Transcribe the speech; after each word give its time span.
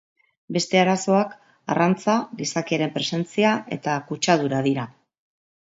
Beste 0.55 0.79
arazoak 0.83 1.35
arrantza, 1.75 2.15
gizakiaren 2.41 2.95
presentzia 2.97 3.53
eta 3.79 4.01
kutsadura 4.11 4.67
dira. 4.73 4.93